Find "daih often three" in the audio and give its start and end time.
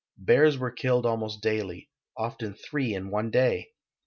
1.43-2.95